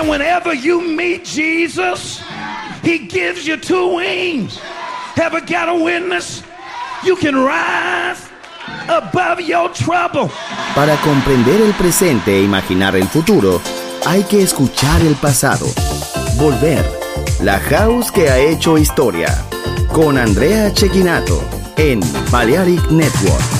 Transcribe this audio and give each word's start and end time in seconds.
And 0.00 0.08
whenever 0.08 0.54
you 0.54 0.80
meet 0.80 1.26
Jesus, 1.26 2.22
he 2.82 3.06
gives 3.06 3.46
you 3.46 3.58
two 3.58 3.96
wings. 3.96 4.58
Ever 5.20 5.42
got 5.42 5.68
a 5.68 5.74
witness? 5.74 6.42
You 7.04 7.16
can 7.16 7.34
rise 7.34 8.26
above 8.88 9.42
your 9.42 9.70
trouble. 9.74 10.30
Para 10.74 10.96
comprender 11.02 11.60
el 11.60 11.74
presente 11.74 12.38
e 12.38 12.42
imaginar 12.42 12.96
el 12.96 13.08
futuro, 13.08 13.60
hay 14.06 14.22
que 14.24 14.42
escuchar 14.42 15.02
el 15.02 15.16
pasado. 15.16 15.66
Volver. 16.38 16.82
La 17.42 17.58
house 17.58 18.10
que 18.10 18.30
ha 18.30 18.38
hecho 18.38 18.78
historia. 18.78 19.28
Con 19.92 20.16
Andrea 20.16 20.72
Chequinato 20.72 21.44
en 21.76 22.00
Balearic 22.30 22.90
Network. 22.90 23.59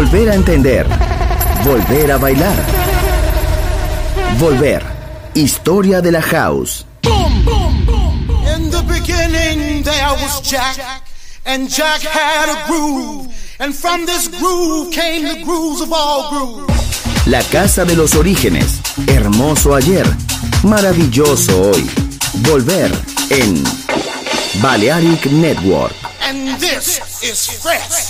Volver 0.00 0.30
a 0.30 0.34
entender. 0.34 0.86
Volver 1.62 2.10
a 2.10 2.16
bailar. 2.16 2.56
Volver. 4.38 4.82
Historia 5.34 6.00
de 6.00 6.10
la 6.10 6.22
house. 6.22 6.86
¡Bum! 7.02 7.44
was 10.22 10.40
Jack, 10.40 11.02
and 11.44 11.68
Jack 11.68 12.00
had 12.00 12.48
a 12.48 12.66
groove, 12.66 13.28
and 13.60 13.74
from 13.74 14.06
this 14.06 14.28
groove 14.28 14.90
came 14.90 15.28
the 15.28 15.44
grooves 15.44 15.82
of 15.82 15.92
all 15.92 16.30
grooves. 16.30 17.26
La 17.26 17.42
casa 17.52 17.84
de 17.84 17.94
los 17.94 18.14
orígenes, 18.14 18.80
hermoso 19.06 19.74
ayer, 19.74 20.06
maravilloso 20.62 21.72
hoy. 21.72 21.86
Volver 22.48 22.90
en 23.28 23.62
Balearic 24.62 25.26
Network. 25.26 25.92
And 26.22 26.58
this 26.58 27.22
is 27.22 27.60
fresh. 27.60 28.09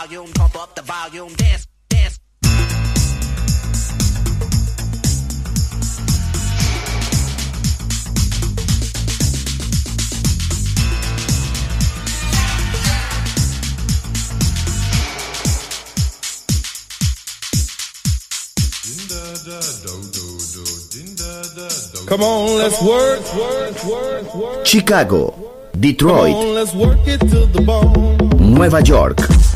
volume, 0.00 0.32
pump 0.32 0.56
up 0.56 0.74
the 0.74 0.82
volume, 0.82 1.34
dance. 1.34 1.66
Come 22.06 22.22
on, 22.22 22.58
let's 22.58 22.82
work, 22.82 23.20
work, 23.36 23.84
work, 23.84 24.34
work. 24.34 24.66
Chicago, 24.66 25.32
Detroit, 25.78 26.34
on, 26.34 26.54
Nueva 28.38 28.82
York. 28.82 29.39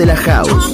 De 0.00 0.06
la 0.06 0.16
house. 0.16 0.72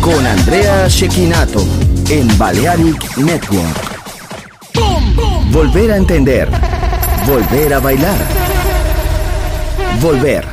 Con 0.00 0.26
Andrea 0.26 0.88
Shekinato 0.88 1.64
en 2.08 2.36
Balearic 2.36 3.16
Network. 3.16 4.00
Volver 5.52 5.92
a 5.92 5.96
entender. 5.96 6.48
Volver 7.26 7.74
a 7.74 7.78
bailar. 7.78 8.18
Volver. 10.00 10.44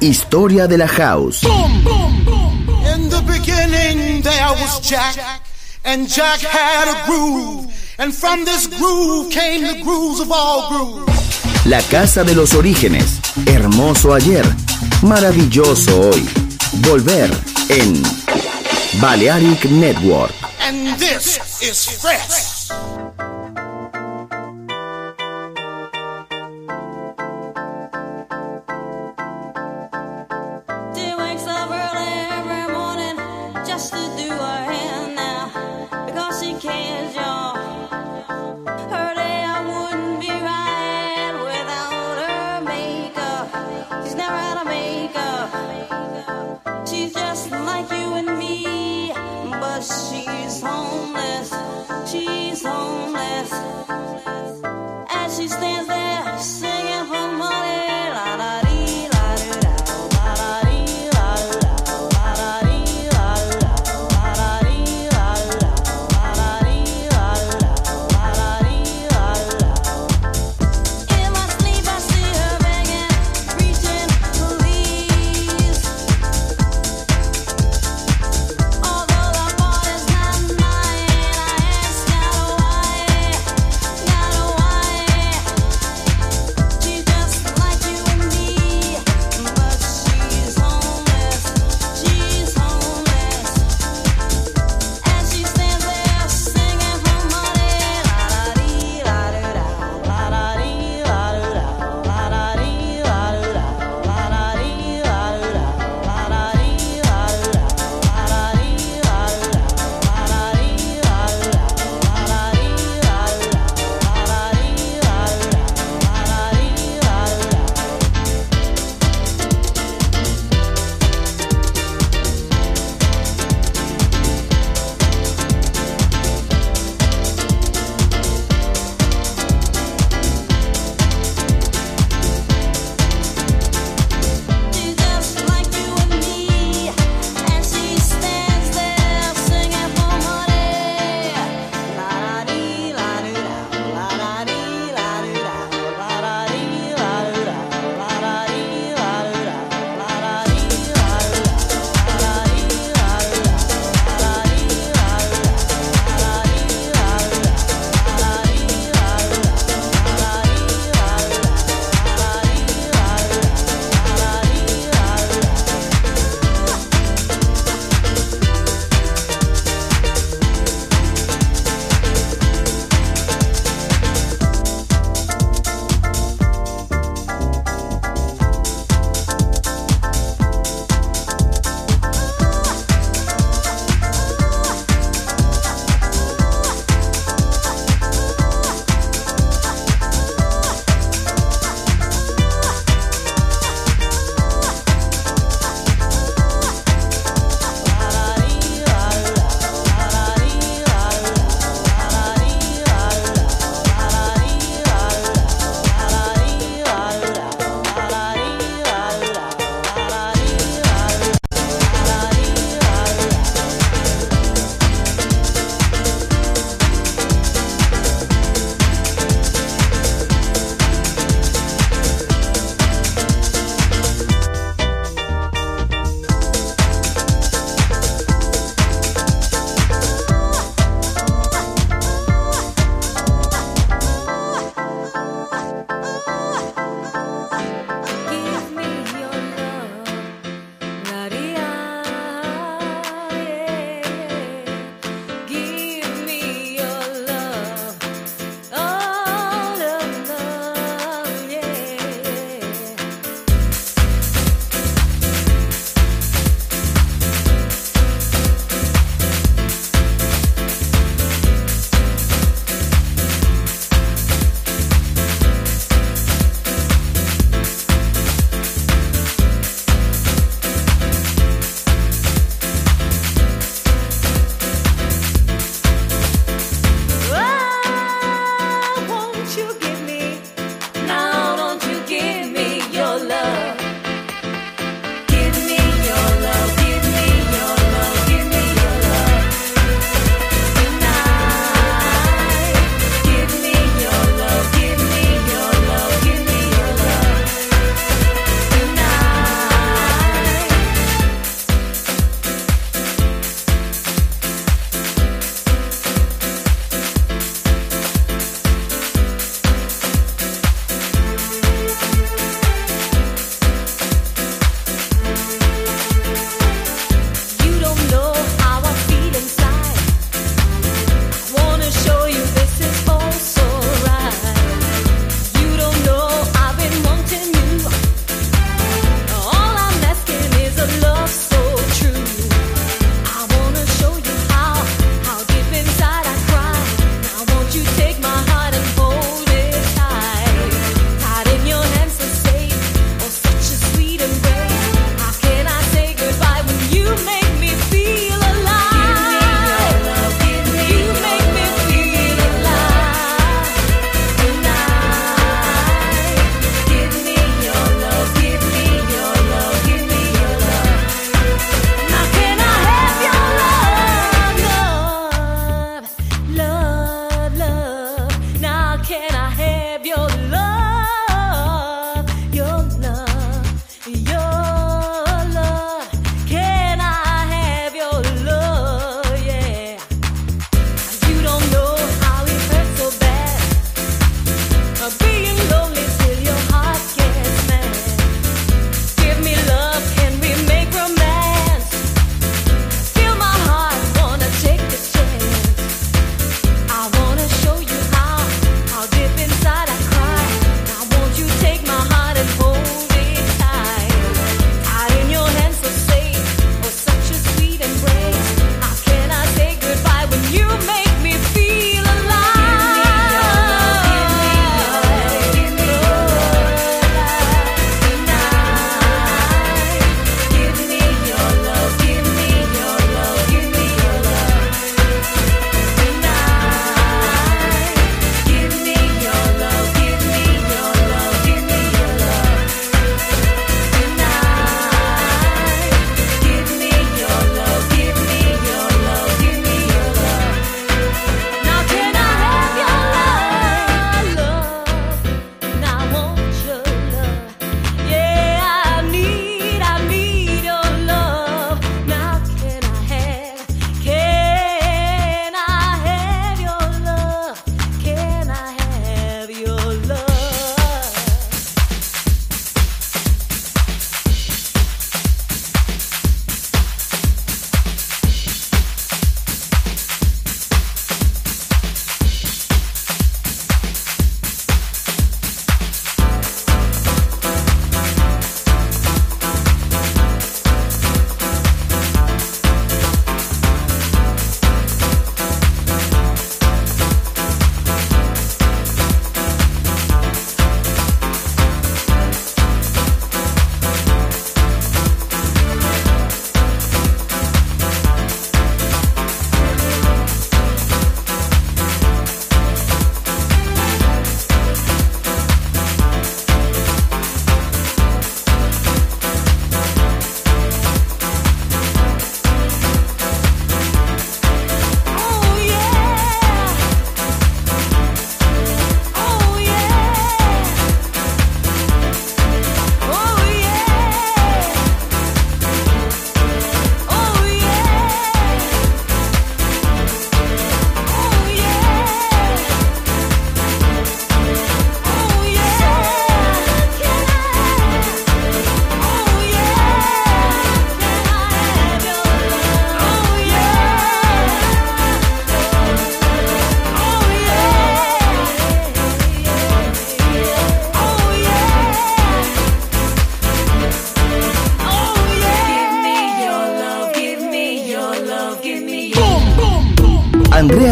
Historia 0.00 0.66
de 0.66 0.78
la 0.78 0.88
house. 0.88 1.44
In 1.44 3.08
the 3.08 3.22
beginning 3.22 4.22
there 4.22 4.50
was 4.60 4.80
Jack, 4.80 5.16
and 5.84 6.08
Jack 6.08 6.40
had 6.40 6.88
a 6.88 7.06
groove. 7.06 7.68
And 7.98 8.12
from 8.12 8.44
this 8.44 8.66
groove 8.66 9.30
came 9.30 9.62
the 9.62 9.80
grooves 9.84 10.18
of 10.18 10.32
all 10.32 10.68
grooves. 10.70 11.66
La 11.66 11.80
casa 11.82 12.24
de 12.24 12.34
los 12.34 12.54
orígenes. 12.54 13.20
Hermoso 13.46 14.12
ayer. 14.12 14.44
Maravilloso 15.02 16.10
hoy. 16.10 16.28
Volver 16.82 17.30
en 17.68 18.02
Balearic 19.00 19.64
Network. 19.64 20.34
And 20.60 20.98
this 20.98 21.38
is 21.62 21.98
fresh. 22.00 22.49